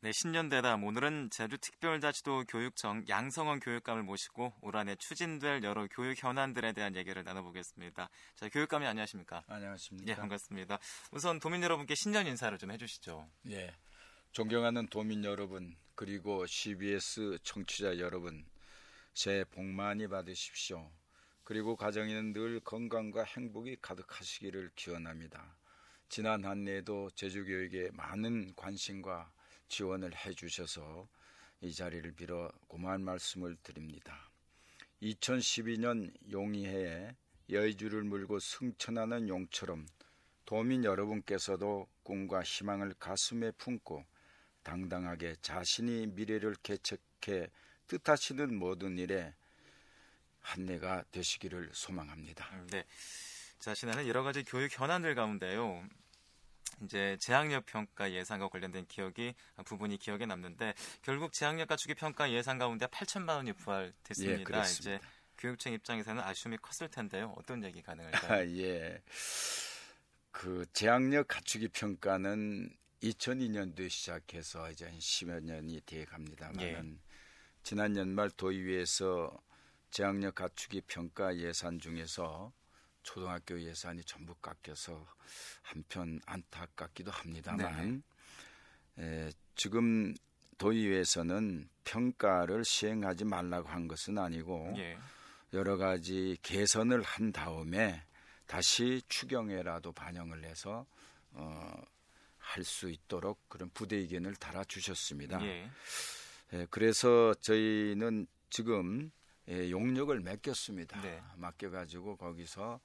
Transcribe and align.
네, 0.00 0.12
신년대담 0.12 0.84
오늘은 0.84 1.30
제주특별자치도 1.30 2.44
교육청 2.44 3.04
양성원 3.08 3.58
교육감을 3.58 4.04
모시고 4.04 4.52
올 4.60 4.76
한해 4.76 4.94
추진될 4.94 5.64
여러 5.64 5.88
교육 5.88 6.22
현안들에 6.22 6.72
대한 6.72 6.94
얘기를 6.94 7.24
나눠보겠습니다. 7.24 8.08
자, 8.36 8.48
교육감이 8.48 8.86
안녕하십니까? 8.86 9.42
안녕하십니까? 9.48 10.08
예, 10.08 10.14
반갑습니다. 10.14 10.78
우선 11.10 11.40
도민 11.40 11.64
여러분께 11.64 11.96
신년 11.96 12.28
인사를 12.28 12.56
좀 12.58 12.70
해주시죠. 12.70 13.28
예, 13.50 13.74
존경하는 14.30 14.86
도민 14.86 15.24
여러분 15.24 15.76
그리고 15.96 16.46
CBS 16.46 17.38
청취자 17.42 17.98
여러분 17.98 18.46
새해 19.14 19.42
복 19.42 19.64
많이 19.64 20.06
받으십시오. 20.06 20.92
그리고 21.42 21.74
가정에는 21.74 22.34
늘 22.34 22.60
건강과 22.60 23.24
행복이 23.24 23.78
가득하시기를 23.82 24.70
기원합니다. 24.76 25.56
지난 26.08 26.44
한 26.44 26.68
해에도 26.68 27.10
제주교육에 27.16 27.90
많은 27.94 28.54
관심과 28.54 29.32
지원을 29.68 30.14
해주셔서 30.14 31.08
이 31.60 31.74
자리를 31.74 32.12
빌어 32.12 32.50
고마운 32.66 33.04
말씀을 33.04 33.56
드립니다. 33.62 34.30
2012년 35.02 36.12
용이해에 36.30 37.14
여의주를 37.50 38.02
물고 38.02 38.38
승천하는 38.38 39.28
용처럼 39.28 39.86
도민 40.44 40.84
여러분께서도 40.84 41.88
꿈과 42.02 42.42
희망을 42.42 42.94
가슴에 42.98 43.50
품고 43.52 44.04
당당하게 44.62 45.36
자신이 45.40 46.08
미래를 46.08 46.56
개척해 46.62 47.48
뜻하시는 47.86 48.54
모든 48.54 48.98
일에 48.98 49.34
한 50.40 50.68
해가 50.68 51.04
되시기를 51.10 51.70
소망합니다. 51.72 52.64
네. 52.70 52.84
자, 53.58 53.74
지난해 53.74 54.06
여러 54.08 54.22
가지 54.22 54.44
교육 54.44 54.70
현안들 54.78 55.14
가운데요. 55.14 55.86
이제 56.82 57.16
재학력 57.20 57.66
평가 57.66 58.12
예산과 58.12 58.48
관련된 58.48 58.86
기억이 58.86 59.34
부분이 59.64 59.98
기억에 59.98 60.26
남는데 60.26 60.74
결국 61.02 61.32
재학력 61.32 61.68
갖추기 61.68 61.94
평가 61.94 62.30
예산 62.30 62.58
가운데 62.58 62.86
8천만 62.86 63.36
원이 63.36 63.52
부활됐습니다. 63.54 64.58
예, 64.58 64.62
이제 64.62 65.00
교육청 65.36 65.72
입장에서는 65.72 66.22
아쉬움이 66.22 66.58
컸을 66.58 66.90
텐데요. 66.90 67.34
어떤 67.36 67.62
얘기 67.64 67.82
가능할까요? 67.82 68.32
아, 68.32 68.46
예. 68.46 69.02
그 70.30 70.66
재학력 70.72 71.28
갖추기 71.28 71.68
평가는 71.68 72.70
2002년도에 73.02 73.88
시작해서 73.88 74.70
이제 74.70 74.84
한 74.86 74.98
10여 74.98 75.42
년이 75.42 75.80
돼 75.82 76.04
갑니다만은 76.04 76.98
예. 77.00 77.08
지난 77.62 77.96
연말 77.96 78.30
도의회에서 78.30 79.36
재학력 79.90 80.34
갖추기 80.36 80.82
평가 80.82 81.36
예산 81.36 81.78
중에서 81.78 82.52
초등학교 83.08 83.58
예산이 83.58 84.04
전부 84.04 84.34
깎여서 84.34 85.06
한편 85.62 86.20
안타깝기도 86.26 87.10
합니다만 87.10 88.02
네. 88.96 89.28
에, 89.28 89.32
지금 89.54 90.14
도의회에서는 90.58 91.70
평가를 91.84 92.66
시행하지 92.66 93.24
말라고 93.24 93.66
한 93.70 93.88
것은 93.88 94.18
아니고 94.18 94.74
예. 94.76 94.98
여러 95.54 95.78
가지 95.78 96.36
개선을 96.42 97.00
한 97.00 97.32
다음에 97.32 98.04
다시 98.46 99.00
추경에라도 99.08 99.92
반영을 99.92 100.44
해서 100.44 100.84
어, 101.32 101.72
할 102.36 102.62
수 102.62 102.90
있도록 102.90 103.48
그런 103.48 103.70
부대 103.70 103.96
의견을 103.96 104.36
달아주셨습니다. 104.36 105.42
예. 105.46 105.70
에, 106.52 106.66
그래서 106.68 107.32
저희는 107.40 108.26
지금 108.50 109.10
예, 109.48 109.70
용역을 109.70 110.20
맡겼습니다. 110.20 111.00
네. 111.00 111.22
맡겨가지고 111.36 112.16
거기서 112.16 112.80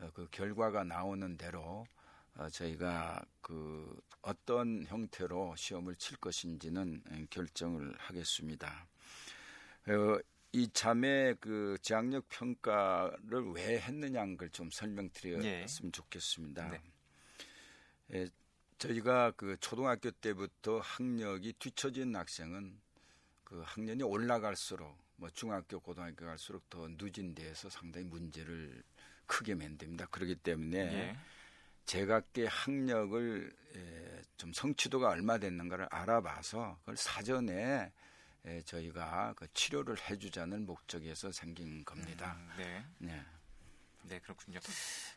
어, 0.00 0.10
그 0.14 0.26
결과가 0.30 0.82
나오는 0.84 1.36
대로 1.36 1.86
어, 2.34 2.48
저희가 2.48 3.24
그 3.40 4.00
어떤 4.22 4.84
형태로 4.86 5.54
시험을 5.56 5.94
칠 5.96 6.16
것인지는 6.16 7.02
예, 7.12 7.26
결정을 7.30 7.94
하겠습니다. 7.98 8.86
어, 9.86 10.18
이참에 10.52 11.34
그 11.40 11.76
재학력 11.80 12.28
평가를 12.28 13.52
왜 13.54 13.78
했느냐는 13.78 14.36
걸 14.36 14.50
좀 14.50 14.68
설명드렸으면 14.70 15.42
네. 15.42 15.92
좋겠습니다. 15.92 16.70
네. 16.70 16.82
예, 18.14 18.28
저희가 18.78 19.30
그 19.36 19.56
초등학교 19.60 20.10
때부터 20.10 20.80
학력이 20.80 21.52
뒤처진 21.52 22.16
학생은 22.16 22.80
그 23.44 23.62
학년이 23.64 24.02
올라갈수록 24.02 24.98
뭐 25.20 25.28
중학교, 25.28 25.78
고등학교 25.78 26.24
갈수록 26.24 26.68
더 26.70 26.88
누진돼서 26.88 27.68
상당히 27.68 28.06
문제를 28.06 28.82
크게 29.26 29.54
만듭니다. 29.54 30.06
그렇기 30.06 30.36
때문에 30.36 30.78
예. 30.78 31.16
제각기 31.84 32.46
학력을 32.46 33.54
에, 33.76 34.22
좀 34.38 34.52
성취도가 34.54 35.10
얼마 35.10 35.36
됐는가를 35.36 35.88
알아봐서 35.90 36.78
그걸 36.80 36.96
사전에 36.96 37.92
에, 38.46 38.62
저희가 38.62 39.34
그 39.36 39.46
치료를 39.52 39.96
해주자는 40.08 40.64
목적에서 40.64 41.30
생긴 41.32 41.84
겁니다. 41.84 42.38
음, 42.38 42.50
네. 42.56 42.84
네. 42.98 43.24
네, 44.02 44.18
그렇군요. 44.20 44.58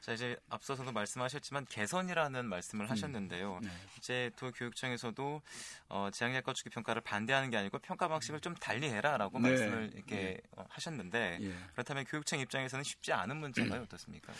자, 0.01 0.13
이제 0.13 0.37
앞서서도 0.49 0.91
말씀하셨지만 0.91 1.65
개선이라는 1.65 2.45
말씀을 2.45 2.85
음, 2.85 2.91
하셨는데요. 2.91 3.59
네. 3.61 3.69
이제 3.97 4.31
도 4.35 4.51
교육청에서도 4.51 5.41
어, 5.89 6.09
재학력 6.11 6.43
갖추기 6.43 6.69
평가를 6.69 7.01
반대하는 7.01 7.49
게 7.49 7.57
아니고 7.57 7.79
평가 7.79 8.07
방식을 8.07 8.39
좀 8.41 8.53
달리해라라고 8.55 9.39
네. 9.39 9.49
말씀을 9.49 9.91
이렇게 9.93 10.15
네. 10.15 10.37
어, 10.51 10.65
하셨는데 10.69 11.39
예. 11.41 11.55
그렇다면 11.73 12.05
교육청 12.05 12.39
입장에서는 12.39 12.83
쉽지 12.83 13.13
않은 13.13 13.37
문제가요, 13.37 13.81
어떻습니까? 13.83 14.33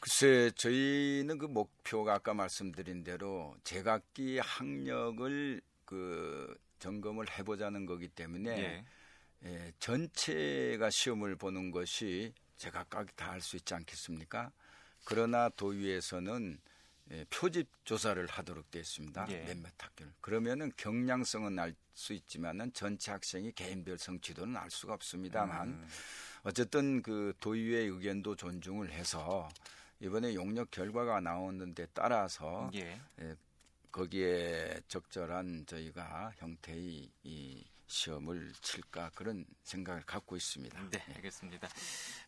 글쎄, 0.00 0.50
저희는 0.56 1.38
그 1.38 1.46
목표가 1.46 2.14
아까 2.14 2.34
말씀드린 2.34 3.02
대로 3.02 3.56
제각기 3.64 4.38
학력을 4.38 5.60
그 5.84 6.56
점검을 6.78 7.26
해보자는 7.38 7.86
거기 7.86 8.08
때문에 8.08 8.50
예. 8.58 8.84
예, 9.44 9.72
전체가 9.78 10.90
시험을 10.90 11.36
보는 11.36 11.70
것이 11.70 12.32
제각각이 12.56 13.12
다할 13.16 13.40
수 13.40 13.56
있지 13.56 13.74
않겠습니까? 13.74 14.52
그러나 15.04 15.48
도의에서는 15.50 16.58
예, 17.12 17.24
표집 17.30 17.68
조사를 17.84 18.26
하도록 18.26 18.68
되어 18.70 18.82
있습니다. 18.82 19.26
예. 19.30 19.44
몇몇 19.44 19.72
학교를. 19.78 20.12
그러면은 20.20 20.72
경량성은 20.76 21.58
알 21.58 21.74
수 21.96 22.12
있지만은 22.12 22.72
전체 22.74 23.10
학생이 23.10 23.52
개인별 23.52 23.98
성취도는 23.98 24.56
알 24.56 24.70
수가 24.70 24.92
없습니다만 24.94 25.68
음. 25.68 25.88
어쨌든 26.42 27.02
그 27.02 27.32
도의회 27.40 27.80
의견도 27.84 28.36
존중을 28.36 28.92
해서 28.92 29.48
이번에 30.00 30.34
용역 30.34 30.70
결과가 30.70 31.20
나오는데 31.20 31.86
따라서 31.94 32.70
예. 32.74 33.00
예, 33.20 33.34
거기에 33.90 34.78
적절한 34.88 35.64
저희가 35.66 36.32
형태의 36.36 37.10
이 37.24 37.64
시험을 37.86 38.52
칠까 38.60 39.10
그런 39.14 39.44
생각을 39.62 40.02
갖고 40.02 40.36
있습니다. 40.36 40.90
네, 40.90 41.04
알겠습니다. 41.16 41.68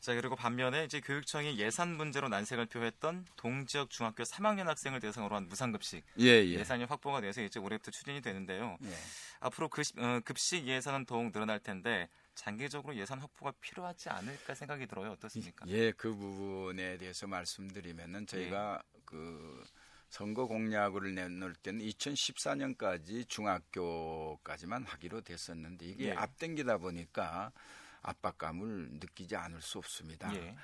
자, 0.01 0.15
그리고 0.15 0.37
반면에 0.37 0.85
이제 0.85 1.01
교육청이 1.01 1.59
예산 1.59 1.97
문제로 1.97 2.29
난색을 2.29 2.67
표했던 2.67 3.27
동지역 3.37 3.91
중학교 3.91 4.23
3학년 4.23 4.65
학생을 4.65 5.01
대상으로 5.01 5.37
한 5.37 5.49
무상급식 5.49 6.05
예, 6.21 6.45
예. 6.45 6.65
산이 6.65 6.85
확보가 6.85 7.21
돼서 7.21 7.43
이제 7.43 7.59
올해부터 7.59 7.91
추진이 7.91 8.21
되는데요. 8.21 8.79
예. 8.85 8.95
앞으로 9.41 9.69
그, 9.69 9.83
어, 9.99 10.21
급식 10.25 10.67
예산은 10.67 11.07
더욱 11.07 11.33
늘어날 11.33 11.59
텐데 11.59 12.09
장기적으로 12.35 12.95
예산 12.97 13.19
확보가 13.19 13.53
필요하지 13.61 14.11
않을까 14.11 14.55
생각이 14.55 14.87
들어요. 14.87 15.11
어떻습니까? 15.13 15.67
예, 15.69 15.91
그 15.93 16.15
부분에 16.15 16.97
대해서 16.99 17.27
말씀드리면은 17.27 18.27
저희가 18.27 18.81
예. 18.95 19.01
그 19.05 19.65
선거 20.09 20.47
공약을 20.47 21.15
내놓을 21.15 21.55
때는 21.55 21.85
2014년까지 21.85 23.29
중학교까지만 23.29 24.85
하기로 24.85 25.21
됐었는데 25.21 25.87
이게 25.87 26.07
예. 26.07 26.13
앞당기다 26.13 26.79
보니까 26.79 27.53
압박감을 28.03 28.89
느끼지 28.93 29.37
않을 29.37 29.61
수 29.61 29.79
없습니다. 29.79 30.35
예. 30.35 30.57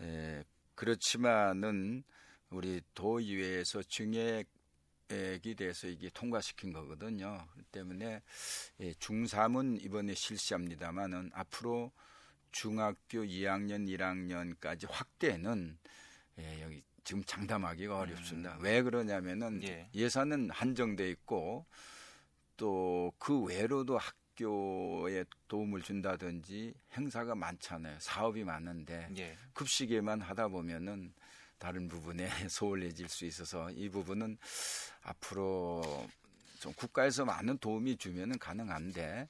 에, 0.00 0.06
예, 0.06 0.44
그렇지만은 0.74 2.04
우리 2.50 2.82
도의회에서 2.94 3.82
증액이 3.84 5.54
돼서 5.56 5.86
이게 5.88 6.10
통과시킨 6.10 6.72
거거든요. 6.72 7.46
그 7.54 7.62
때문에 7.64 8.22
예, 8.80 8.92
중3은 8.92 9.82
이번에 9.82 10.14
실시합니다만은 10.14 11.30
앞으로 11.32 11.92
중학교 12.52 13.22
2학년, 13.22 13.86
1학년까지 13.88 14.90
확대는 14.90 15.78
예, 16.38 16.62
여기 16.62 16.82
지금 17.10 17.24
장담하기가 17.24 17.92
음. 17.92 18.00
어렵습니다. 18.02 18.56
왜 18.60 18.82
그러냐면은 18.82 19.60
예. 19.64 20.08
산은 20.08 20.50
한정돼 20.50 21.10
있고 21.10 21.66
또 22.56 23.12
그 23.18 23.40
외로도 23.42 23.98
학교에 23.98 25.24
도움을 25.48 25.82
준다든지 25.82 26.72
행사가 26.92 27.34
많잖아요. 27.34 27.98
사업이 27.98 28.44
많은데 28.44 29.08
예. 29.18 29.36
급식에만 29.54 30.20
하다 30.20 30.48
보면은 30.48 31.12
다른 31.58 31.88
부분에 31.88 32.28
소홀해질 32.48 33.08
수 33.08 33.24
있어서 33.24 33.68
이 33.72 33.88
부분은 33.88 34.38
앞으로 35.02 36.08
좀 36.60 36.72
국가에서 36.74 37.24
많은 37.24 37.58
도움이 37.58 37.96
주면은 37.96 38.38
가능한데 38.38 39.28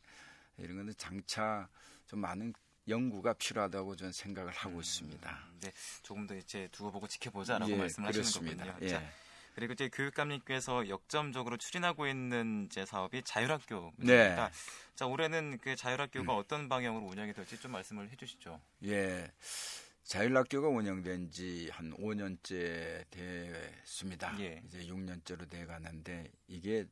이런 0.59 0.77
거는 0.77 0.93
장차 0.99 1.67
좀 2.07 2.21
많은 2.21 2.53
연구가 2.89 3.35
필요하다고 3.35 3.97
저는 3.97 4.13
생각을 4.13 4.53
하고 4.53 4.77
음, 4.77 4.81
있습니다. 4.81 5.39
네, 5.61 5.73
조금 6.03 6.27
더 6.27 6.35
이제 6.37 6.69
두고 6.73 6.91
보고 6.93 7.07
지켜보자라고 7.07 7.71
예, 7.73 7.77
말씀을 7.77 8.11
그렇습니다. 8.13 8.63
하시는 8.63 8.73
거군요. 8.75 8.87
예. 8.87 8.89
자, 8.89 9.11
그리고 9.55 9.73
이제 9.73 9.89
교육감님께서 9.89 10.89
역점적으로 10.89 11.57
추진하고 11.57 12.07
있는 12.07 12.67
이제 12.67 12.87
사업이 12.87 13.23
자율학교 13.25 13.93
문제입니다. 13.97 14.49
네. 14.49 14.53
자 14.95 15.07
올해는 15.07 15.59
그 15.59 15.77
자율학교가 15.77 16.33
음. 16.33 16.39
어떤 16.39 16.69
방향으로 16.69 17.05
운영이 17.07 17.33
될지 17.33 17.59
좀 17.59 17.73
말씀을 17.73 18.11
해주시죠. 18.11 18.61
예. 18.85 19.31
자율학교가 20.05 20.69
운영된 20.69 21.31
지 21.31 21.69
한 21.73 21.93
5년째 21.97 23.05
됐습니다. 23.11 24.35
예. 24.41 24.63
이제 24.67 24.81
6년째로 24.87 25.49
돼 25.49 25.67
가는데 25.67 26.31
이게 26.49 26.87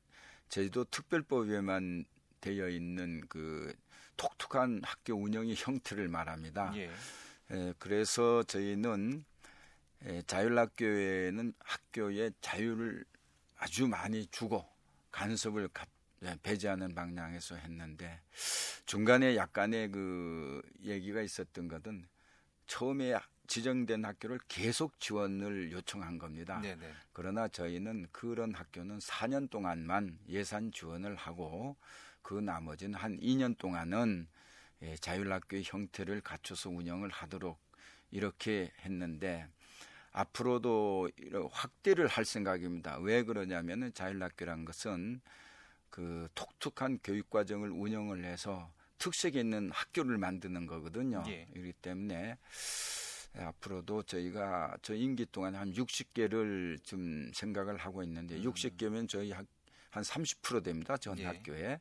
제주도 0.49 0.85
특별법에만 0.85 2.05
되어 2.41 2.69
있는 2.69 3.21
그 3.29 3.75
독특한 4.19 4.83
학교 4.85 5.15
운영의 5.15 5.55
형태를 5.57 6.09
말합니다. 6.09 6.73
예. 6.77 6.91
에, 7.51 7.73
그래서 7.79 8.43
저희는 8.43 9.25
에, 10.05 10.23
자율학교에는 10.27 11.55
학교에 11.59 12.31
자유를 12.43 13.05
아주 13.57 13.89
많이 13.89 14.27
주고 14.27 14.69
간섭을 15.11 15.69
가, 15.69 15.87
예, 16.25 16.37
배제하는 16.43 16.95
방향에서 16.95 17.55
했는데 17.55 18.21
중간에 18.85 19.37
약간의 19.37 19.91
그 19.91 20.61
얘기가 20.83 21.23
있었던 21.23 21.69
것은 21.69 22.07
처음에 22.67 23.17
지정된 23.49 24.05
학교를 24.05 24.39
계속 24.47 25.01
지원을 25.01 25.73
요청한 25.73 26.19
겁니다. 26.19 26.61
네네. 26.61 26.93
그러나 27.13 27.49
저희는 27.49 28.07
그런 28.13 28.55
학교는 28.55 28.99
4년 28.99 29.51
동안만 29.51 30.19
예산 30.29 30.71
지원을 30.71 31.17
하고 31.17 31.77
그 32.23 32.35
나머지는 32.35 32.95
한 32.95 33.19
2년 33.19 33.57
동안은 33.59 34.29
예, 34.83 34.97
자율학교의 34.97 35.65
형태를 35.65 36.21
갖춰서 36.21 36.71
운영을 36.71 37.11
하도록 37.11 37.59
이렇게 38.11 38.71
했는데 38.83 39.49
앞으로도 40.13 41.11
확대를 41.51 42.07
할 42.07 42.25
생각입니다. 42.25 42.99
왜 42.99 43.23
그러냐면은 43.25 43.93
자율학교란 43.93 44.65
것은 44.65 45.21
그 45.91 46.29
독특한 46.35 46.99
교육 47.03 47.31
과정을 47.31 47.71
운영을 47.71 48.25
해서 48.25 48.71
특색 48.99 49.37
있는 49.37 49.71
학교를 49.71 50.19
만드는 50.19 50.67
거거든요. 50.67 51.23
예. 51.29 51.47
그렇기 51.53 51.73
때문에 51.75 52.37
앞으로도 53.43 54.03
저희가 54.03 54.77
저 54.83 54.95
임기 54.95 55.27
동안 55.27 55.55
한 55.55 55.73
60개를 55.73 56.83
좀 56.85 57.31
생각을 57.33 57.77
하고 57.77 58.03
있는데 58.03 58.37
음. 58.37 58.43
60개면 58.43 59.09
저희 59.09 59.33
한 59.33 59.47
30% 59.91 60.63
됩니다. 60.63 60.97
전 60.97 61.19
예. 61.19 61.27
학교에. 61.27 61.81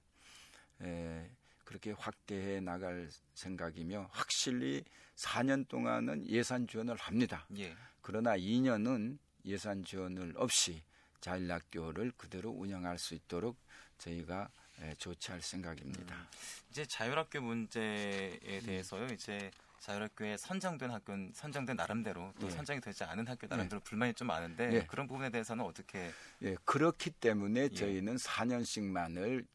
에, 0.82 1.30
그렇게 1.64 1.92
확대해 1.92 2.62
나갈 2.62 3.10
생각이며 3.34 4.10
확실히 4.12 4.86
4년 5.16 5.68
동안은 5.68 6.28
예산 6.30 6.66
지원을 6.66 6.96
합니다. 6.96 7.46
예. 7.58 7.76
그러나 8.02 8.38
2년은 8.38 9.18
예산 9.46 9.84
지원을 9.84 10.34
없이 10.38 10.82
자율학교를 11.20 12.14
그대로 12.16 12.52
운영할 12.52 12.98
수 12.98 13.16
있도록 13.16 13.58
저희가 13.98 14.50
조치할 14.98 15.42
생각입니다. 15.42 16.16
음, 16.16 16.28
이제 16.70 16.86
자율학교 16.86 17.42
문제에 17.42 18.40
대해서요. 18.40 19.06
음. 19.06 19.14
이제 19.14 19.52
자율학교에 19.80 20.38
선정된 20.38 20.92
학교는 20.92 21.32
선정된 21.34 21.76
나름대로 21.76 22.34
또 22.40 22.48
예. 22.48 22.52
선정이 22.52 22.82
되지 22.82 23.04
않은 23.04 23.28
학교 23.28 23.48
나름대로 23.48 23.80
예. 23.80 23.84
불만이 23.84 24.14
좀 24.14 24.28
많은데 24.28 24.74
예. 24.74 24.86
그런 24.86 25.08
부분에 25.08 25.30
대해서는 25.30 25.64
어떻게? 25.64 26.12
예, 26.42 26.56
그렇기 26.66 27.12
때문에 27.12 27.62
예. 27.62 27.70
저희는 27.70 28.16
4년씩만을 28.16 29.46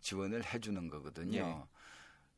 지원을 0.00 0.44
해주는 0.44 0.88
거거든요. 0.88 1.38
예. 1.38 1.62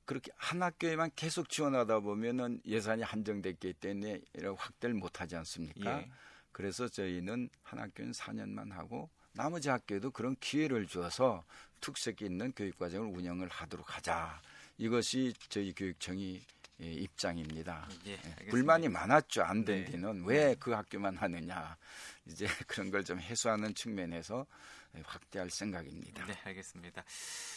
그렇게 0.04 0.30
한 0.36 0.62
학교에만 0.62 1.10
계속 1.16 1.48
지원하다 1.48 2.00
보면은 2.00 2.60
예산이 2.66 3.02
한정됐기 3.02 3.74
때문에 3.74 4.20
확대를 4.56 4.94
못하지 4.94 5.36
않습니까? 5.36 6.00
예. 6.00 6.10
그래서 6.52 6.88
저희는 6.88 7.48
한 7.62 7.78
학교는 7.78 8.12
4년만 8.12 8.70
하고 8.72 9.10
나머지 9.32 9.68
학교에도 9.70 10.10
그런 10.10 10.36
기회를 10.40 10.86
주어서 10.86 11.44
특색 11.80 12.22
있는 12.22 12.52
교육 12.54 12.78
과정을 12.78 13.16
운영을 13.16 13.48
하도록 13.48 13.96
하자. 13.96 14.40
이것이 14.78 15.32
저희 15.48 15.72
교육청이 15.74 16.34
예, 16.34 16.63
입장입니다. 16.78 17.88
예, 18.06 18.12
예 18.12 18.46
불만이 18.46 18.88
많았죠. 18.88 19.42
안된 19.42 19.84
네. 19.84 19.90
뒤는 19.90 20.24
왜그 20.24 20.70
네. 20.70 20.76
학교만 20.76 21.16
하느냐. 21.16 21.76
이제 22.26 22.46
그런 22.66 22.90
걸 22.90 23.04
좀 23.04 23.20
해소하는 23.20 23.74
측면에서 23.74 24.46
확대할 25.04 25.50
생각입니다. 25.50 26.24
네, 26.26 26.34
알겠습니다. 26.44 27.04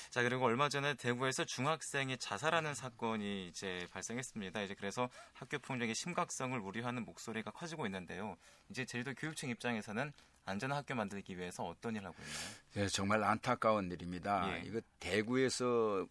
자, 0.10 0.24
그리고 0.24 0.46
얼마 0.46 0.70
전에 0.70 0.96
대구에서 0.96 1.46
중학생이 1.46 2.18
자살하는 2.18 2.74
사건이 2.74 3.48
이제 3.48 3.88
발생했습니다. 3.92 4.62
이제 4.64 4.74
그래서 4.74 5.10
학교 5.34 5.60
폭력의 5.60 5.94
심각성을 5.96 6.58
우려하는 6.60 7.06
목소리가 7.06 7.52
커지고 7.52 7.86
있는데요. 7.86 8.36
이제 8.70 8.86
제주도 8.86 9.14
교육청 9.14 9.50
입장에서는 9.52 10.12
안전한 10.46 10.80
학교 10.80 10.96
만들기 10.96 11.38
위해서 11.38 11.64
어떤 11.64 11.96
일을 11.96 12.08
하고 12.08 12.16
있나요? 12.24 12.56
네, 12.74 12.88
정말 12.88 13.24
안타까운 13.24 13.92
일입니다. 13.92 14.50
예. 14.58 14.64
이거 14.66 14.82
대구에서 15.00 16.08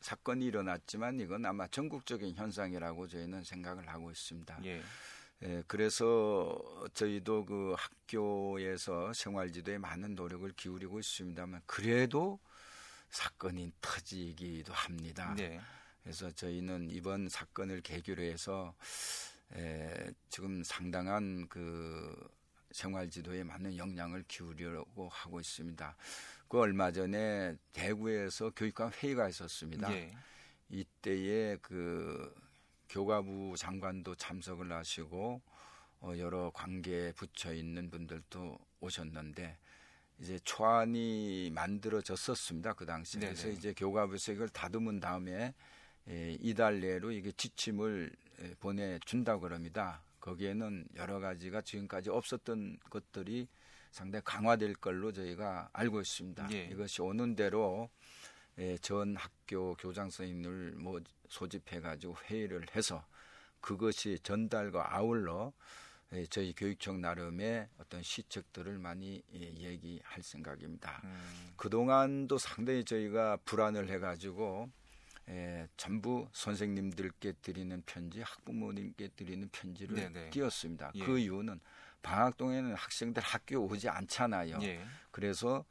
사건이 0.00 0.44
일어났지만 0.46 1.20
이건 1.20 1.44
아마 1.46 1.66
전국적인 1.66 2.34
현상이라고 2.34 3.08
저희는 3.08 3.44
생각을 3.44 3.88
하고 3.88 4.10
있습니다. 4.10 4.60
예. 4.64 4.82
예, 5.42 5.62
그래서 5.68 6.58
저희도 6.94 7.44
그 7.44 7.74
학교에서 7.78 9.12
생활지도에 9.12 9.78
많은 9.78 10.16
노력을 10.16 10.50
기울이고 10.52 10.98
있습니다만 10.98 11.62
그래도 11.66 12.40
사건이 13.10 13.72
터지기도 13.80 14.72
합니다. 14.72 15.34
네. 15.36 15.60
그래서 16.02 16.30
저희는 16.30 16.90
이번 16.90 17.28
사건을 17.28 17.82
계기로 17.82 18.22
해서 18.22 18.74
에, 19.54 20.12
지금 20.28 20.62
상당한 20.64 21.46
그 21.48 22.28
생활지도에 22.72 23.44
많은 23.44 23.76
영향을 23.76 24.24
기울이려고 24.26 25.08
하고 25.08 25.40
있습니다. 25.40 25.96
그 26.48 26.58
얼마 26.58 26.90
전에 26.90 27.56
대구에서 27.72 28.50
교육감 28.56 28.90
회의가 28.90 29.28
있었습니다. 29.28 29.88
네. 29.90 30.16
이때에 30.70 31.56
그 31.60 32.34
교과부 32.88 33.54
장관도 33.56 34.14
참석을 34.14 34.72
하시고 34.72 35.42
어, 36.00 36.12
여러 36.16 36.50
관계 36.54 37.12
붙여 37.12 37.52
있는 37.52 37.90
분들도 37.90 38.58
오셨는데 38.80 39.58
이제 40.20 40.38
초안이 40.44 41.50
만들어졌었습니다 41.54 42.72
그 42.72 42.86
당시에 42.86 43.20
네네. 43.20 43.32
그래서 43.32 43.48
이제 43.50 43.72
교과부에서 43.72 44.32
이걸 44.32 44.48
다듬은 44.48 45.00
다음에 45.00 45.54
에, 46.08 46.36
이달 46.40 46.80
내로 46.80 47.12
이게 47.12 47.30
지침을 47.32 48.10
에, 48.40 48.54
보내준다고 48.54 49.42
그럽니다. 49.42 50.02
거기에는 50.20 50.86
여러 50.96 51.20
가지가 51.20 51.60
지금까지 51.60 52.10
없었던 52.10 52.78
것들이 52.90 53.48
상당히 53.90 54.22
강화될 54.24 54.74
걸로 54.74 55.12
저희가 55.12 55.70
알고 55.72 56.00
있습니다. 56.00 56.48
예. 56.52 56.64
이것이 56.72 57.02
오는 57.02 57.34
대로 57.34 57.90
에, 58.58 58.76
전 58.78 59.16
학교 59.16 59.74
교장 59.74 60.10
선생님을 60.10 60.72
뭐 60.72 61.00
소집해 61.28 61.80
가지고 61.80 62.16
회의를 62.24 62.66
해서 62.74 63.04
그것이 63.60 64.18
전달과 64.22 64.96
아울러 64.96 65.52
예, 66.14 66.24
저희 66.26 66.54
교육청 66.54 67.02
나름의 67.02 67.68
어떤 67.78 68.02
시책들을 68.02 68.78
많이 68.78 69.22
예, 69.34 69.40
얘기할 69.40 70.22
생각입니다. 70.22 71.02
음. 71.04 71.52
그동안도 71.56 72.38
상당히 72.38 72.82
저희가 72.82 73.36
불안을 73.44 73.90
해 73.90 73.98
가지고 73.98 74.70
예, 75.28 75.68
전부 75.76 76.26
선생님들께 76.32 77.34
드리는 77.42 77.82
편지, 77.84 78.22
학부모님께 78.22 79.08
드리는 79.08 79.46
편지를 79.52 79.96
네네. 79.96 80.30
띄웠습니다. 80.30 80.92
예. 80.94 81.04
그 81.04 81.18
이유는 81.18 81.60
방학 82.02 82.36
동에는 82.36 82.74
학생들 82.74 83.22
학교 83.22 83.58
오지 83.64 83.88
않잖아요. 83.88 84.58
예. 84.62 84.84
그래서 85.10 85.64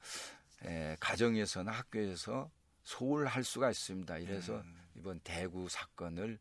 에, 0.65 0.91
예, 0.91 0.97
가정에서나 0.99 1.71
학교에서 1.71 2.49
소홀할 2.83 3.43
수가 3.43 3.69
있습니다. 3.69 4.17
이래서 4.19 4.57
음. 4.59 4.77
이번 4.95 5.19
대구 5.21 5.67
사건을 5.69 6.39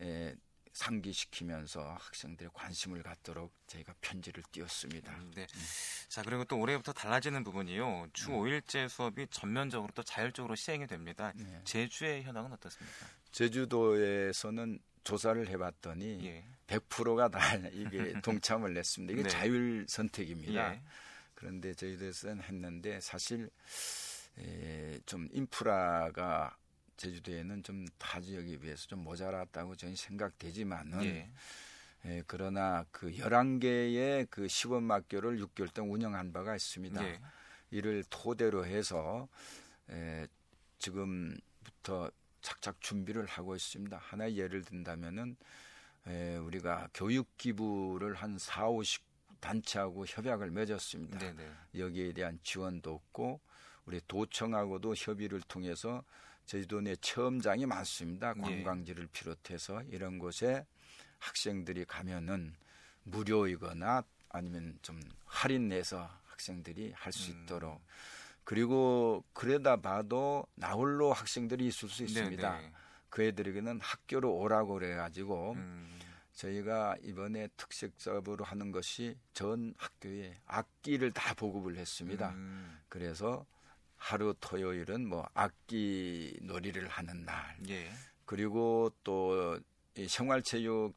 에, 0.00 0.34
상기시키면서 0.76 1.96
학생들의 1.98 2.50
관심을 2.52 3.02
갖도록 3.02 3.50
저희가 3.66 3.94
편지를 4.02 4.42
띄웠습니다. 4.52 5.10
음, 5.12 5.32
네. 5.34 5.42
음. 5.42 5.60
자 6.08 6.22
그리고 6.22 6.44
또 6.44 6.58
올해부터 6.58 6.92
달라지는 6.92 7.44
부분이요. 7.44 8.08
주 8.12 8.30
네. 8.30 8.36
5일제 8.36 8.88
수업이 8.88 9.26
전면적으로 9.30 9.90
또 9.94 10.02
자율적으로 10.02 10.54
시행이 10.54 10.86
됩니다. 10.86 11.32
네. 11.34 11.62
제주의 11.64 12.22
현황은 12.24 12.52
어떻습니까? 12.52 13.06
제주도에서는 13.32 14.78
조사를 15.06 15.48
해봤더니 15.48 16.26
예. 16.26 16.44
100%가 16.66 17.28
다 17.28 17.54
이게 17.72 18.12
동참을 18.22 18.76
했습니다. 18.76 19.12
이게 19.12 19.22
네. 19.22 19.28
자율 19.28 19.86
선택입니다. 19.88 20.74
예. 20.74 20.82
그런데 21.34 21.72
저희도에서는 21.74 22.42
했는데 22.42 23.00
사실 23.00 23.48
에, 24.38 24.98
좀 25.06 25.28
인프라가 25.32 26.56
제주도에는 26.96 27.62
좀 27.62 27.86
타 27.98 28.20
지역에 28.20 28.58
비해서 28.58 28.86
좀 28.86 29.04
모자랐다고 29.04 29.76
저는 29.76 29.94
생각되지만은 29.94 31.04
예. 31.04 31.30
예, 32.06 32.22
그러나 32.26 32.84
그 32.90 33.10
11개의 33.12 34.26
그 34.30 34.48
시범학교를 34.48 35.38
6개월 35.40 35.72
동안 35.72 35.92
운영한 35.94 36.32
바가 36.32 36.54
있습니다. 36.56 37.04
예. 37.06 37.20
이를 37.70 38.02
토대로 38.10 38.64
해서 38.66 39.28
에, 39.90 40.26
지금부터 40.78 42.10
착착 42.46 42.80
준비를 42.80 43.26
하고 43.26 43.56
있습니다. 43.56 43.98
하나 43.98 44.32
예를 44.32 44.62
든다면은 44.62 45.36
에, 46.06 46.36
우리가 46.36 46.88
교육 46.94 47.36
기부를 47.36 48.14
한 48.14 48.38
4, 48.38 48.68
50 48.68 49.02
단체하고 49.40 50.06
협약을 50.06 50.52
맺었습니다. 50.52 51.18
네네. 51.18 51.50
여기에 51.76 52.12
대한 52.12 52.38
지원도 52.44 52.94
없고 52.94 53.40
우리 53.84 54.00
도청하고도 54.06 54.94
협의를 54.94 55.40
통해서 55.48 56.04
제주도 56.44 56.80
내 56.80 56.94
체험장이 56.94 57.66
많습니다. 57.66 58.32
예. 58.36 58.40
관광지를 58.40 59.08
비롯해서 59.08 59.82
이런 59.90 60.20
곳에 60.20 60.64
학생들이 61.18 61.84
가면은 61.86 62.54
무료이거나 63.02 64.04
아니면 64.28 64.78
좀 64.82 65.00
할인 65.24 65.68
내서 65.68 66.08
학생들이 66.26 66.92
할수 66.94 67.32
음. 67.32 67.42
있도록 67.42 67.82
그리고 68.46 69.24
그러다 69.32 69.76
봐도 69.78 70.46
나홀로 70.54 71.12
학생들이 71.12 71.66
있을 71.66 71.88
수 71.88 72.04
있습니다. 72.04 72.56
네네. 72.56 72.72
그 73.10 73.24
애들에게는 73.24 73.80
학교로 73.80 74.32
오라고 74.36 74.74
그래가지고 74.74 75.54
음. 75.54 75.98
저희가 76.32 76.96
이번에 77.02 77.48
특색적으로 77.56 78.44
하는 78.44 78.70
것이 78.70 79.18
전 79.32 79.74
학교에 79.76 80.38
악기를 80.46 81.10
다 81.10 81.34
보급을 81.34 81.76
했습니다. 81.76 82.30
음. 82.30 82.78
그래서 82.88 83.44
하루 83.96 84.32
토요일은 84.38 85.08
뭐 85.08 85.28
악기 85.34 86.38
놀이를 86.42 86.86
하는 86.86 87.24
날. 87.24 87.58
예. 87.68 87.90
그리고 88.26 88.92
또 89.02 89.58
생활체육 90.06 90.94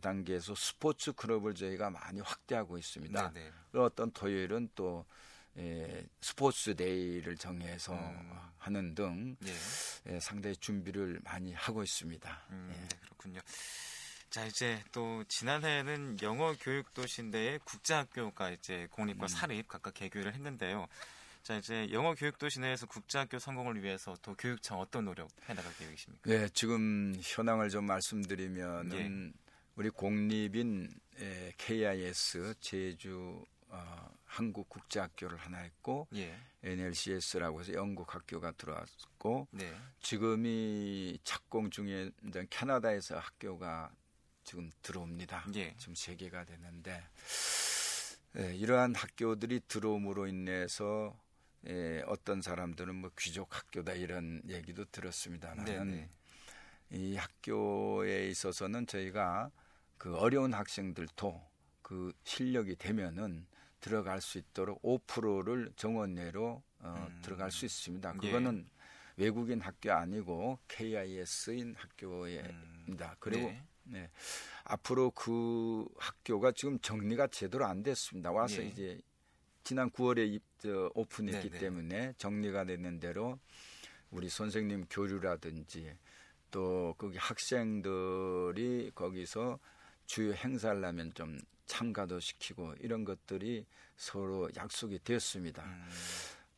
단계에서 0.00 0.54
스포츠 0.54 1.12
클럽을 1.12 1.56
저희가 1.56 1.90
많이 1.90 2.20
확대하고 2.20 2.78
있습니다. 2.78 3.32
네네. 3.32 3.50
어떤 3.74 4.12
토요일은 4.12 4.68
또 4.76 5.04
예, 5.58 6.06
스포츠 6.20 6.74
데이를 6.74 7.36
정해서 7.36 7.94
음. 7.94 8.30
하는 8.58 8.94
등 8.94 9.36
예. 9.44 10.14
예, 10.14 10.20
상당히 10.20 10.56
준비를 10.56 11.20
많이 11.24 11.52
하고 11.52 11.82
있습니다. 11.82 12.46
음, 12.50 12.70
예. 12.72 12.80
네, 12.80 12.88
그렇군요. 13.02 13.40
자 14.30 14.44
이제 14.44 14.82
또 14.92 15.24
지난해에는 15.24 16.18
영어 16.22 16.54
교육 16.60 16.92
도시인데 16.92 17.58
국제학교가 17.64 18.50
이제 18.50 18.86
공립과 18.90 19.24
음. 19.24 19.28
사립 19.28 19.68
각각 19.68 19.94
개교를 19.94 20.34
했는데요. 20.34 20.86
자 21.42 21.56
이제 21.56 21.88
영어 21.92 22.14
교육 22.14 22.38
도시 22.38 22.60
내에서 22.60 22.86
국제학교 22.86 23.38
성공을 23.38 23.82
위해서 23.82 24.14
또 24.20 24.34
교육청 24.34 24.80
어떤 24.80 25.06
노력 25.06 25.30
해나갈 25.48 25.74
계획이십니까? 25.78 26.30
네, 26.30 26.48
지금 26.50 27.14
현황을 27.22 27.70
좀 27.70 27.86
말씀드리면은 27.86 29.32
예. 29.34 29.38
우리 29.76 29.88
공립인 29.88 30.90
KIS 31.56 32.54
제주 32.60 33.44
어, 33.68 34.10
한국 34.24 34.68
국제학교를 34.68 35.38
하나 35.38 35.58
했고 35.58 36.06
예. 36.14 36.34
NLCS라고 36.62 37.60
해서 37.60 37.72
영국 37.74 38.14
학교가 38.14 38.52
들어왔고 38.52 39.48
네. 39.50 39.74
지금이 40.00 41.18
착공 41.24 41.70
중에 41.70 42.10
캐나다에서 42.50 43.18
학교가 43.18 43.90
지금 44.44 44.70
들어옵니다. 44.82 45.46
예. 45.56 45.74
지금 45.78 45.94
세 45.94 46.14
개가 46.16 46.44
되는데 46.44 47.02
예, 48.38 48.54
이러한 48.54 48.94
학교들이 48.94 49.60
들어옴으로 49.68 50.26
인해서 50.26 51.18
예, 51.66 52.02
어떤 52.06 52.40
사람들은 52.40 52.94
뭐 52.94 53.10
귀족 53.18 53.54
학교다 53.56 53.92
이런 53.94 54.42
얘기도 54.48 54.84
들었습니다만 54.86 56.08
이 56.90 57.16
학교에 57.16 58.28
있어서는 58.28 58.86
저희가 58.86 59.50
그 59.98 60.16
어려운 60.16 60.54
학생들도 60.54 61.42
그 61.82 62.12
실력이 62.24 62.76
되면은 62.76 63.46
들어갈 63.80 64.20
수 64.20 64.38
있도록 64.38 64.80
5%를 64.82 65.72
정원 65.76 66.14
내로 66.14 66.62
어, 66.80 67.06
음. 67.08 67.20
들어갈 67.22 67.50
수 67.50 67.64
있습니다. 67.64 68.14
예. 68.22 68.26
그거는 68.26 68.66
예. 68.66 68.78
외국인 69.24 69.60
학교 69.60 69.92
아니고 69.92 70.58
KIS인 70.68 71.74
학교입니다. 71.76 73.10
음. 73.10 73.16
그리고 73.18 73.48
네. 73.48 73.62
네. 73.84 74.10
앞으로 74.64 75.10
그 75.12 75.86
학교가 75.98 76.52
지금 76.52 76.78
정리가 76.78 77.28
제대로 77.28 77.66
안 77.66 77.82
됐습니다. 77.82 78.30
와서 78.30 78.62
예. 78.62 78.66
이제 78.66 79.00
지난 79.64 79.90
9월에 79.90 80.32
입, 80.32 80.42
저, 80.58 80.90
오픈했기 80.94 81.50
네네. 81.50 81.58
때문에 81.58 82.12
정리가 82.18 82.64
되는 82.64 83.00
대로 83.00 83.38
우리 84.10 84.28
선생님 84.28 84.86
교류라든지 84.88 85.92
또 86.50 86.94
거기 86.96 87.18
학생들이 87.18 88.92
거기서 88.94 89.58
주요 90.08 90.32
행사를 90.32 90.82
하면 90.84 91.12
좀 91.14 91.38
참가도 91.66 92.18
시키고 92.18 92.74
이런 92.80 93.04
것들이 93.04 93.66
서로 93.96 94.48
약속이 94.56 95.00
되었습니다. 95.04 95.62
음. 95.62 95.88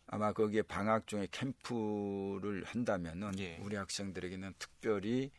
아마 0.07 0.33
거기에 0.33 0.63
방학 0.63 1.07
중에 1.07 1.27
캠프를 1.31 2.65
한다면은 2.65 3.39
예. 3.41 3.59
우리 3.61 3.77
학생들에게는 3.77 4.55
특별히 4.59 5.31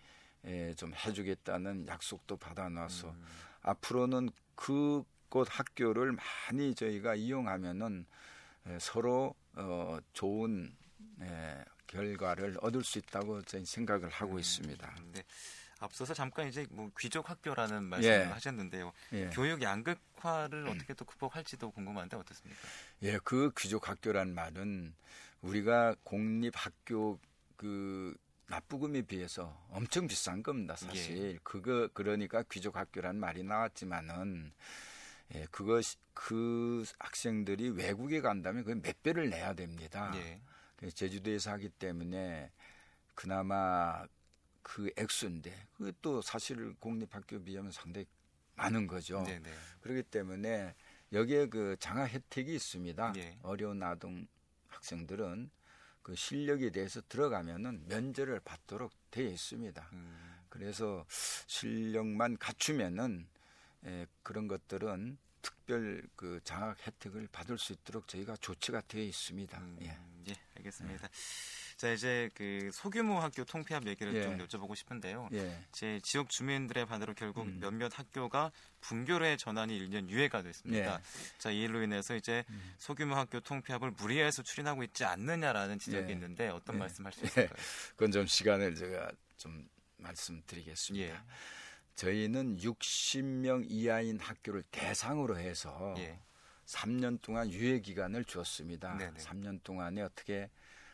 예, 0.46 0.74
좀 0.75 0.94
해주겠다는 0.94 1.88
약속도 1.88 2.36
받아놔서 2.36 3.10
음. 3.10 3.25
앞으로는 3.62 4.30
그곳 4.56 5.48
학교를 5.50 6.12
많이 6.12 6.75
저희가 6.75 7.15
이용하면은 7.15 8.06
예, 8.68 8.77
서로 8.80 9.34
어, 9.53 9.98
좋은 10.12 10.75
예, 11.22 11.63
결과를 11.88 12.58
얻을 12.62 12.84
수 12.84 13.00
있다고 13.00 13.41
저희 13.44 13.65
생각을 13.65 14.10
하고 14.10 14.34
음. 14.34 14.39
있습니다. 14.39 14.96
네. 15.13 15.24
앞서서 15.81 16.13
잠깐 16.13 16.47
이제 16.47 16.65
뭐 16.69 16.91
귀족 17.00 17.29
학교라는 17.29 17.83
말씀을 17.83 18.19
예. 18.19 18.23
하셨는데요. 18.25 18.93
예. 19.13 19.29
교육 19.33 19.61
양극화를 19.61 20.67
어떻게 20.67 20.93
또 20.93 21.05
극복할지도 21.05 21.71
궁금한데 21.71 22.15
어떻습니까? 22.17 22.61
예, 23.03 23.17
그 23.23 23.51
귀족 23.57 23.89
학교란 23.89 24.33
말은 24.33 24.93
우리가 25.41 25.95
공립 26.03 26.53
학교 26.55 27.19
그 27.57 28.15
납부금에 28.47 29.01
비해서 29.03 29.57
엄청 29.69 30.07
비싼 30.07 30.43
겁니다, 30.43 30.75
사실. 30.75 31.17
예. 31.17 31.39
그거 31.43 31.89
그러니까 31.93 32.43
귀족 32.51 32.75
학교란 32.75 33.15
말이 33.17 33.43
나왔지만은 33.43 34.51
예, 35.33 35.47
그것 35.50 35.97
그 36.13 36.83
학생들이 37.00 37.69
외국에 37.69 38.21
간다면 38.21 38.63
그 38.63 38.75
몇 38.75 39.01
배를 39.01 39.29
내야 39.29 39.53
됩니다. 39.53 40.11
예. 40.15 40.39
제주도에서 40.93 41.51
하기 41.51 41.69
때문에 41.69 42.51
그나마 43.15 44.05
그 44.62 44.91
액수인데 44.98 45.68
그것도 45.74 46.22
사실 46.22 46.74
공립학교 46.80 47.44
비하면 47.44 47.72
상당히 47.72 48.06
많은 48.56 48.88
거죠. 48.88 49.24
네네. 49.24 49.39
네. 49.39 49.53
그렇기 49.82 50.03
때문에 50.03 50.75
여기에 51.12 51.48
그 51.48 51.75
장학 51.80 52.10
혜택이 52.12 52.53
있습니다. 52.53 53.13
네. 53.13 53.39
어려운 53.41 53.82
아동 53.84 54.27
학생들은 54.68 55.50
그 56.01 56.15
실력에 56.15 56.70
대해서 56.72 57.01
들어가면은 57.08 57.88
면제를 57.88 58.39
받도록 58.41 58.91
되어 59.12 59.27
있습니다. 59.27 59.89
음. 59.94 60.32
그래서 60.50 61.06
실력만 61.48 62.38
갖추면은 62.38 63.27
에, 63.86 64.06
그런 64.24 64.48
것들은 64.48 65.18
특별 65.41 66.03
그 66.15 66.39
장학 66.44 66.86
혜택을 66.86 67.27
받을 67.32 67.58
수 67.58 67.74
있도록 67.74 68.08
저희가 68.08 68.38
조치가 68.38 68.82
되어 68.88 69.03
있습니다. 69.03 69.58
음, 69.60 69.77
예. 69.82 69.98
예, 70.30 70.36
알겠습니다. 70.58 71.08
네. 71.08 71.13
자 71.81 71.91
이제 71.91 72.29
그 72.35 72.69
소규모 72.71 73.19
학교 73.19 73.43
통폐합 73.43 73.88
얘기를 73.88 74.13
예. 74.13 74.21
좀 74.21 74.38
여쭤보고 74.38 74.75
싶은데요. 74.75 75.29
예. 75.33 75.65
제 75.71 76.00
지역 76.03 76.29
주민들의 76.29 76.85
반대로 76.85 77.15
결국 77.15 77.47
음. 77.47 77.57
몇몇 77.59 77.97
학교가 77.97 78.51
분교로의 78.81 79.39
전환이 79.39 79.79
1년 79.79 80.07
유예가 80.07 80.43
됐습니다. 80.43 81.00
예. 81.00 81.39
자, 81.39 81.50
이 81.50 81.61
일로 81.61 81.81
인해서 81.81 82.15
이제 82.15 82.43
음. 82.51 82.75
소규모 82.77 83.15
학교 83.15 83.39
통폐합을 83.39 83.89
무리해서 83.97 84.43
추진하고 84.43 84.83
있지 84.83 85.05
않느냐라는 85.05 85.79
지적이 85.79 86.09
예. 86.09 86.13
있는데 86.13 86.50
어떤 86.50 86.75
예. 86.75 86.79
말씀할 86.81 87.13
수 87.13 87.25
있을까요? 87.25 87.50
그건 87.95 88.11
좀 88.11 88.27
시간을 88.27 88.75
제가 88.75 89.11
좀 89.38 89.67
말씀드리겠습니다. 89.97 91.15
예. 91.15 91.19
저희는 91.95 92.57
60명 92.57 93.65
이하인 93.67 94.19
학교를 94.19 94.61
대상으로 94.69 95.39
해서 95.39 95.95
예. 95.97 96.19
3년 96.67 97.19
동안 97.23 97.51
유예 97.51 97.79
기간을 97.79 98.25
주었습니다. 98.25 98.97
네네. 98.97 99.19
3년 99.19 99.63
동안에 99.63 100.03
어떻게 100.03 100.47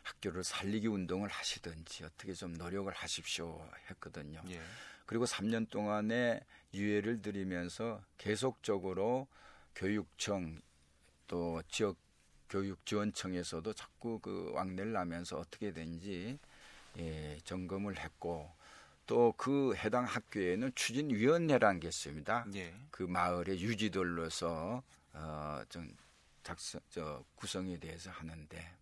학교를 0.08 0.44
살리기 0.44 0.88
운동을 0.88 1.30
하시든지 1.30 2.04
어떻게 2.04 2.34
좀 2.34 2.54
노력을 2.54 2.92
하십시오 2.92 3.70
했거든요. 3.90 4.42
예. 4.50 4.62
그리고 5.06 5.26
3년 5.26 5.70
동안에 5.70 6.42
유예를 6.74 7.22
드리면서 7.22 8.02
계속적으로 8.18 9.28
교육청 9.76 10.62
또 11.28 11.62
지역 11.70 11.98
교육 12.50 12.86
지원청에서도 12.86 13.74
자꾸 13.74 14.20
그 14.20 14.52
왕래를 14.54 14.96
하면서 14.96 15.38
어떻게 15.38 15.74
된지 15.74 16.40
예, 16.98 17.38
점검을 17.44 18.00
했고 18.00 18.50
또 19.06 19.34
그 19.38 19.74
해당 19.76 20.06
학교에는 20.06 20.74
추진위원회라는 20.76 21.80
게 21.80 21.88
있습니다. 21.88 22.48
예. 22.56 22.74
그 22.92 23.04
마을의 23.04 23.62
유지들로서 23.62 24.84
어, 25.14 25.62
좀 25.70 25.90
작성, 26.44 26.80
저 26.90 27.24
구성에 27.36 27.78
대해서 27.78 28.12
하는데 28.12 28.78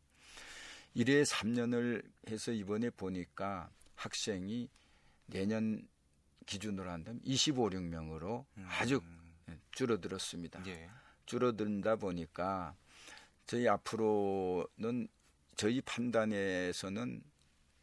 이래 0.95 1.23
3년을 1.23 2.03
해서 2.29 2.53
이번에 2.53 2.89
보니까 2.89 3.69
학생이 3.95 4.69
내년 5.27 5.85
기준으로 6.45 6.89
한다면 6.89 7.21
25명으로 7.23 8.45
음. 8.57 8.67
아주 8.69 9.01
줄어들었습니다. 9.71 10.65
예. 10.67 10.89
줄어든다 11.25 11.97
보니까 11.97 12.75
저희 13.45 13.67
앞으로는 13.67 15.09
저희 15.57 15.81
판단에서는 15.81 17.23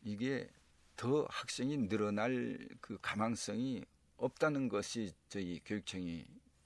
이게 0.05 0.49
더 0.97 1.27
학생이 1.29 1.89
늘어날 1.89 2.59
그 2.81 2.99
가망성이 3.03 3.85
없다는 4.17 4.69
것이 4.69 5.13
저희 5.29 5.61
교육청이 5.65 6.25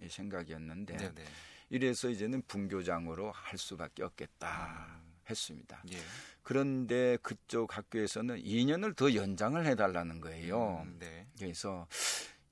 생각이었는데 0.08 0.96
네네. 0.96 1.24
이래서 1.70 2.08
이제는 2.08 2.42
분교장으로 2.42 3.32
할 3.32 3.58
수밖에 3.58 4.04
없겠다 4.04 5.00
음. 5.00 5.15
했습니다. 5.28 5.82
예. 5.92 5.98
그런데 6.42 7.18
그쪽 7.22 7.76
학교에서는 7.76 8.42
2년을 8.42 8.94
더 8.96 9.14
연장을 9.14 9.64
해달라는 9.66 10.20
거예요. 10.20 10.84
음, 10.86 10.96
네. 10.98 11.26
그래서 11.38 11.86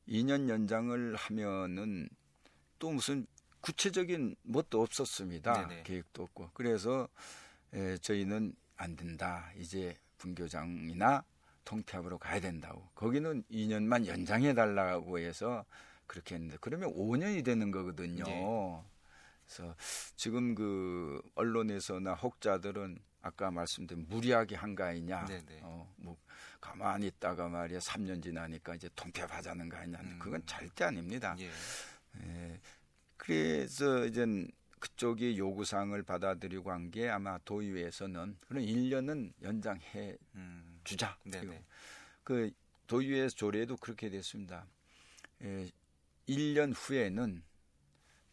2년 0.09 0.49
연장을 0.49 1.15
하면은 1.15 2.09
또 2.79 2.91
무슨 2.91 3.27
구체적인 3.61 4.37
뭣도 4.43 4.83
없었습니다. 4.83 5.69
네네. 5.69 5.83
계획도 5.85 6.25
없고. 6.25 6.51
그래서 6.55 7.09
에, 7.73 7.97
저희는 7.99 8.55
안 8.77 8.97
된다. 8.97 9.51
이제 9.57 9.97
분교장이나 10.19 11.25
통폐합으로 11.65 12.19
가야 12.19 12.41
된다고. 12.41 12.87
거기는 12.95 13.43
2년만 13.51 14.07
연장해 14.07 14.55
달라고 14.55 15.19
해서 15.19 15.65
그렇게 16.07 16.35
했는데 16.35 16.59
그러면 16.61 16.93
5년이 16.95 17.45
되는 17.45 17.71
거거든요. 17.71 18.25
네. 18.25 18.83
그래서 19.47 19.75
지금 20.17 20.55
그 20.55 21.21
언론에서나 21.35 22.15
혹자들은 22.15 22.99
아까 23.23 23.51
말씀드린 23.51 24.07
무리하게 24.09 24.57
한 24.57 24.75
거 24.75 24.85
아니냐. 24.85 25.25
네네. 25.27 25.61
어, 25.63 25.93
뭐 25.97 26.17
가만히 26.61 27.07
있다가 27.09 27.49
말이야 27.49 27.79
3년 27.79 28.23
지나니까 28.23 28.75
이제 28.75 28.89
통폐합하자는 28.97 29.69
거 29.69 29.77
아니냐. 29.77 30.01
음. 30.01 30.19
그건 30.19 30.45
절대 30.47 30.85
아닙니다. 30.85 31.35
예. 31.39 31.51
예. 32.23 32.61
그래서 33.17 34.05
이제 34.05 34.27
그쪽이 34.81 35.39
요구사항을 35.39 36.03
받아들이고 36.03 36.71
한 36.71 36.91
게 36.91 37.09
아마 37.09 37.39
도의회에서는 37.39 38.37
그런 38.47 38.63
1년은 38.63 39.33
연장해 39.43 40.17
음. 40.35 40.81
주자. 40.85 41.17
음. 41.27 41.65
그 42.23 42.51
도의회 42.87 43.29
조례도 43.29 43.79
그렇게 43.79 44.11
됐습니다. 44.11 44.67
예, 45.43 45.71
1년 46.29 46.73
후에는 46.77 47.43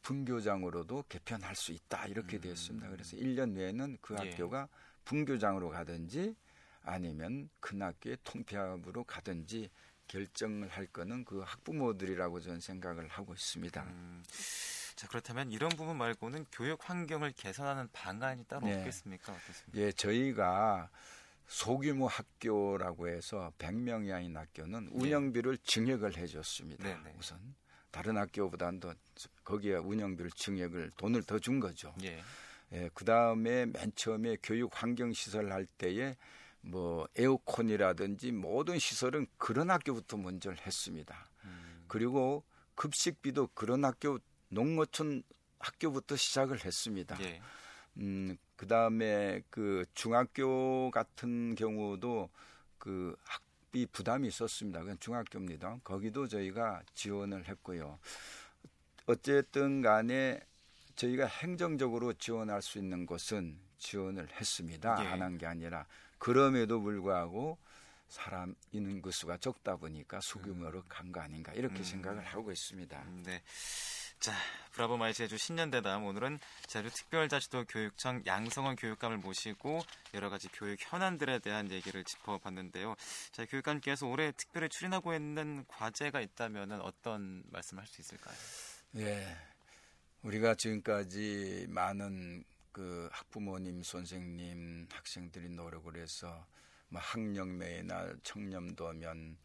분교장으로도 0.02 1.06
개편할 1.10 1.56
수 1.56 1.72
있다 1.72 2.08
이렇게 2.08 2.38
음. 2.38 2.42
되었습니다. 2.42 2.90
그래서 2.90 3.16
1년 3.18 3.52
내에는 3.52 3.98
그 4.02 4.16
예. 4.22 4.30
학교가 4.30 4.68
분교장으로 5.06 5.70
가든지 5.70 6.36
아니면 6.84 7.50
큰 7.60 7.82
학교의 7.82 8.18
통폐합으로 8.24 9.04
가든지 9.04 9.70
결정을 10.08 10.68
할 10.68 10.88
거는 10.88 11.24
그 11.24 11.40
학부모들이라고 11.40 12.42
저는 12.42 12.60
생각을 12.60 13.08
하고 13.08 13.34
있습니다. 13.34 13.84
음. 13.84 14.24
자 14.96 15.08
그렇다면 15.08 15.52
이런 15.52 15.70
부분 15.70 15.98
말고는 15.98 16.46
교육 16.52 16.90
환경을 16.90 17.32
개선하는 17.32 17.88
방안이 17.94 18.44
따로 18.46 18.68
네. 18.68 18.78
없겠습니까? 18.78 19.32
어떻습니까? 19.32 19.80
예, 19.80 19.92
저희가 19.94 20.90
소규모 21.48 22.08
학교라고 22.08 23.08
해서 23.08 23.52
100명 23.58 24.06
이하인 24.06 24.36
학교는 24.36 24.86
네. 24.86 24.92
운영비를 24.94 25.58
증액을 25.60 26.18
해줬습니다. 26.18 26.84
네, 26.84 26.98
네. 27.04 27.16
우선 27.18 27.40
다른 27.92 28.18
학교보다는 28.18 28.80
더 28.80 28.94
거기에 29.44 29.76
운영비를 29.76 30.32
증액을 30.32 30.92
돈을 30.98 31.24
더 31.24 31.40
준 31.40 31.60
거죠. 31.60 31.94
예. 32.04 32.22
예, 32.74 32.90
그 32.94 33.04
다음에 33.04 33.66
맨 33.66 33.92
처음에 33.96 34.38
교육 34.42 34.72
환경 34.82 35.12
시설 35.12 35.52
할 35.52 35.66
때에 35.66 36.16
뭐 36.62 37.08
에어컨이라든지 37.18 38.32
모든 38.32 38.80
시설은 38.80 39.28
그런 39.38 39.70
학교부터 39.70 40.16
먼저 40.18 40.52
했습니다. 40.52 41.30
음. 41.44 41.84
그리고 41.88 42.44
급식비도 42.76 43.50
그런 43.54 43.84
학교 43.84 44.20
농어촌 44.50 45.24
학교부터 45.60 46.16
시작을 46.16 46.64
했습니다. 46.64 47.18
예. 47.22 47.42
음, 47.98 48.38
그 48.56 48.68
다음에 48.68 49.42
그 49.50 49.86
중학교 49.94 50.90
같은 50.92 51.56
경우도 51.56 52.30
그 52.78 53.16
학 53.26 53.42
비 53.72 53.86
부담이 53.86 54.28
있었습니다. 54.28 54.80
그건 54.82 55.00
중학교입니다. 55.00 55.80
거기도 55.84 56.28
저희가 56.28 56.84
지원을 56.94 57.48
했고요. 57.48 58.00
어쨌든 59.08 59.82
간에 59.82 60.40
저희가 60.96 61.26
행정적으로 61.26 62.14
지원할 62.14 62.62
수 62.62 62.78
있는 62.78 63.06
곳은 63.06 63.58
지원을 63.78 64.28
했습니다. 64.40 64.98
예. 65.04 65.08
안한 65.08 65.38
게 65.38 65.46
아니라 65.46 65.88
그럼에도 66.18 66.82
불구하고 66.82 67.58
사람 68.08 68.56
있는 68.72 69.02
그 69.02 69.10
수가 69.10 69.38
적다 69.38 69.78
보니까 69.78 70.20
소규모로 70.22 70.80
음. 70.80 70.84
간거 70.90 71.22
아닌가 71.22 71.54
이렇게 71.54 71.78
음. 71.78 71.84
생각을 71.84 72.24
하고 72.26 72.52
있습니다. 72.52 73.02
음, 73.08 73.24
네. 73.26 73.42
자, 74.22 74.34
Bravo 74.74 74.98
My 74.98 75.16
제주 75.16 75.36
신년 75.36 75.72
대담 75.72 76.06
오늘은 76.06 76.38
제주 76.68 76.92
특별자치도 76.92 77.66
교육청 77.66 78.22
양성언 78.28 78.76
교육감을 78.76 79.18
모시고 79.18 79.82
여러 80.14 80.30
가지 80.30 80.48
교육 80.50 80.78
현안들에 80.80 81.40
대한 81.40 81.72
얘기를 81.72 82.04
짚어봤는데요. 82.04 82.96
자, 83.32 83.48
교육감께서 83.48 84.06
올해 84.06 84.32
특별히 84.38 84.70
추진하고 84.70 85.16
있는 85.16 85.66
과제가 85.68 86.22
있다면 86.22 86.82
어떤 86.82 87.42
말씀할 87.50 87.88
수 87.88 88.00
있을까요? 88.00 88.36
예. 88.98 89.36
우리가 90.22 90.54
지금까지 90.54 91.66
많은 91.70 92.44
그 92.72 93.10
학부모님, 93.12 93.82
선생님, 93.82 94.88
학생들이 94.92 95.50
노력을 95.50 95.96
해서 95.98 96.46
뭐 96.90 97.02
학령매나 97.02 98.14
청렴도면 98.22 99.38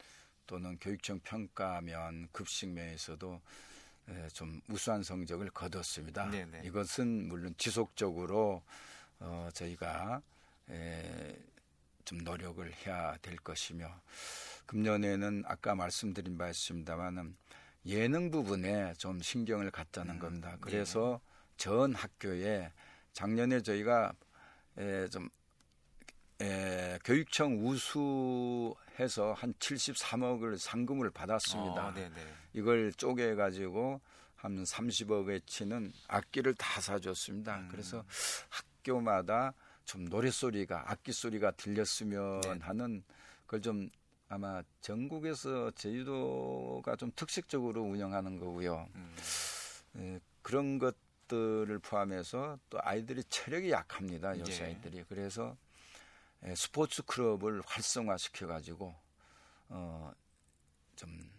또는 0.46 0.78
교육청 0.78 1.18
평가면 1.20 2.28
급식면에서도 2.32 3.40
좀 4.32 4.60
우수한 4.68 5.02
성적을 5.02 5.50
거뒀습니다. 5.50 6.30
네네. 6.30 6.62
이것은 6.64 7.28
물론 7.28 7.54
지속적으로 7.58 8.62
어, 9.18 9.48
저희가 9.52 10.22
에, 10.70 11.36
좀 12.04 12.18
노력을 12.18 12.72
해야 12.86 13.16
될 13.22 13.36
것이며 13.36 13.92
금년에는 14.66 15.44
아까 15.46 15.74
말씀드린 15.74 16.38
바 16.38 16.48
있습니다만은 16.48 17.36
예능 17.86 18.30
부분에 18.30 18.94
좀 18.94 19.20
신경을 19.20 19.70
갖자는 19.70 20.16
음, 20.16 20.18
겁니다. 20.18 20.56
그래서 20.60 21.20
네. 21.22 21.54
전 21.56 21.94
학교에 21.94 22.72
작년에 23.12 23.60
저희가 23.62 24.12
에, 24.78 25.08
좀 25.08 25.24
에, 25.24 25.28
교육청 27.06 27.64
우수해서 27.64 29.32
한 29.32 29.54
73억을 29.54 30.58
상금을 30.58 31.10
받았습니다. 31.10 31.88
어, 31.88 31.94
이걸 32.52 32.92
쪼개 32.94 33.36
가지고 33.36 34.00
한 34.34 34.64
30억에 34.64 35.46
치는 35.46 35.92
악기를 36.08 36.54
다 36.54 36.80
사줬습니다. 36.80 37.58
음. 37.58 37.68
그래서 37.70 38.04
학교마다 38.48 39.54
좀 39.84 40.04
노랫소리가 40.06 40.90
악기 40.90 41.12
소리가 41.12 41.52
들렸으면 41.52 42.40
네. 42.40 42.58
하는 42.60 43.04
그걸 43.44 43.62
좀 43.62 43.88
아마 44.28 44.60
전국에서 44.80 45.70
제주도가 45.76 46.96
좀 46.96 47.12
특색적으로 47.14 47.82
운영하는 47.82 48.40
거고요. 48.40 48.88
음. 48.96 49.16
에, 49.98 50.18
그런 50.42 50.80
것들을 50.80 51.78
포함해서 51.78 52.58
또 52.68 52.80
아이들이 52.82 53.22
체력이 53.28 53.70
약합니다. 53.70 54.36
요새 54.40 54.64
예. 54.64 54.66
아이들이. 54.70 55.04
그래서 55.08 55.50
에, 55.52 55.65
스포츠 56.54 57.02
클럽을 57.02 57.62
활성화시켜 57.66 58.46
가지고 58.46 58.94
어, 59.68 60.12
좀 60.94 61.30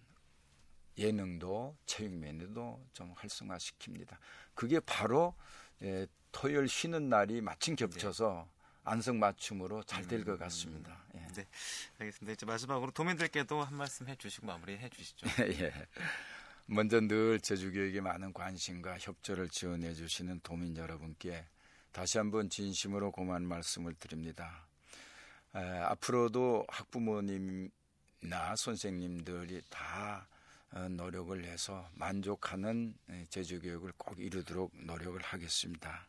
예능도 0.98 1.78
체육 1.86 2.13
면에도 2.13 2.84
좀 2.93 3.13
활성화시킵니다. 3.15 4.17
그게 4.54 4.80
바로 4.80 5.36
에, 5.82 6.08
토요일 6.32 6.67
쉬는 6.67 7.10
날이 7.10 7.41
마침 7.41 7.76
겹쳐서 7.76 8.48
네. 8.48 8.58
안성맞춤으로 8.84 9.84
잘 9.84 10.08
될것 10.08 10.36
음, 10.36 10.39
같습니다. 10.39 11.04
예. 11.15 11.20
네, 11.20 11.48
알겠습니다. 12.00 12.34
이제 12.34 12.46
마지막으로 12.46 12.91
도민들께도 12.91 13.62
한 13.62 13.76
말씀 13.76 14.08
해주시고 14.08 14.48
마무리해 14.48 14.89
주시죠. 14.89 15.28
예. 15.62 15.74
먼저 16.65 17.00
늘 17.00 17.39
제주교육에 17.39 18.02
많은 18.02 18.34
관심과 18.34 18.98
협조를 19.00 19.50
지원해 19.50 19.93
주시는 19.93 20.41
도민 20.41 20.76
여러분께 20.76 21.46
다시 21.91 22.17
한번 22.17 22.50
진심으로 22.50 23.12
고마운 23.12 23.46
말씀을 23.48 23.93
드립니다. 23.96 24.66
에, 25.58 25.60
앞으로도 25.60 26.65
학부모님이나 26.70 28.56
선생님들이 28.56 29.63
다 29.70 30.28
어, 30.72 30.88
노력을 30.89 31.43
해서 31.46 31.89
만족하는 31.93 32.93
제주교육을 33.30 33.93
꼭 33.98 34.20
이루도록 34.20 34.72
노력을 34.86 35.20
하겠습니다. 35.22 36.08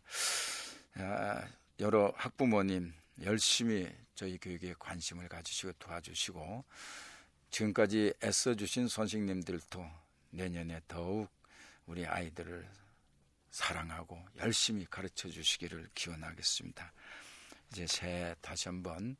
여러 1.80 2.12
학부모님 2.16 2.92
열심히 3.22 3.88
저희 4.14 4.36
교육에 4.38 4.74
관심을 4.78 5.28
가지시고 5.28 5.72
도와주시고 5.78 6.64
지금까지 7.50 8.12
애써주신 8.22 8.88
선생님들도 8.88 9.88
내년에 10.30 10.80
더욱 10.88 11.28
우리 11.86 12.04
아이들을 12.04 12.68
사랑하고 13.50 14.22
열심히 14.36 14.84
가르쳐 14.90 15.28
주시기를 15.28 15.88
기원하겠습니다. 15.94 16.92
이제 17.70 17.86
새 17.86 18.34
다시 18.40 18.68
한번 18.68 19.16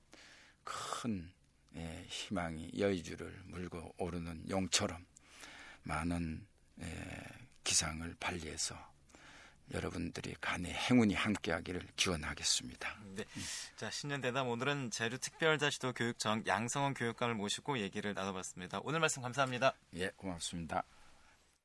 큰 0.69 1.33
예, 1.77 2.05
희망이 2.09 2.71
여의주를 2.77 3.41
물고 3.47 3.95
오르는 3.97 4.49
용처럼 4.51 5.05
많은 5.83 6.47
예, 6.83 7.25
기상을 7.65 8.15
발휘해서 8.21 8.77
여러분들이 9.73 10.35
간의 10.41 10.73
행운이 10.73 11.15
함께하기를 11.15 11.89
기원하겠습니다. 11.97 12.97
네. 13.17 13.25
자 13.77 13.91
신년 13.91 14.21
대담 14.21 14.49
오늘은 14.49 14.91
제주 14.91 15.19
특별자치도 15.19 15.93
교육청 15.93 16.43
양성원 16.47 16.95
교육감을 16.95 17.35
모시고 17.35 17.79
얘기를 17.79 18.15
나눠봤습니다. 18.15 18.81
오늘 18.83 19.01
말씀 19.01 19.23
감사합니다. 19.23 19.75
예, 19.95 20.11
고맙습니다. 20.17 20.85